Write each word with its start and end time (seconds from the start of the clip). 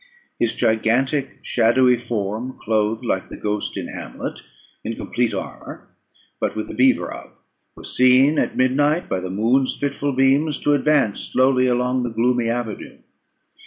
His 0.39 0.55
gigantic, 0.55 1.37
shadowy 1.43 1.95
form, 1.95 2.57
clothed 2.59 3.05
like 3.05 3.29
the 3.29 3.37
ghost 3.37 3.77
in 3.77 3.87
Hamlet, 3.87 4.39
in 4.83 4.95
complete 4.95 5.31
armour, 5.31 5.89
but 6.39 6.55
with 6.55 6.67
the 6.69 6.73
beaver 6.73 7.13
up, 7.13 7.43
was 7.75 7.95
seen 7.95 8.39
at 8.39 8.57
midnight, 8.57 9.07
by 9.07 9.19
the 9.19 9.29
moon's 9.29 9.79
fitful 9.79 10.11
beams, 10.13 10.59
to 10.61 10.73
advance 10.73 11.19
slowly 11.19 11.67
along 11.67 12.01
the 12.01 12.09
gloomy 12.09 12.49
avenue. 12.49 12.97